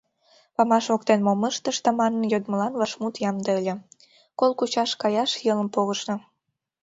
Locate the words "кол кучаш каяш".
4.39-5.31